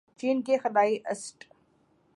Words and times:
چین 0.19 0.41
کے 0.41 0.57
خلائی 0.57 0.97
اسٹ 1.11 1.43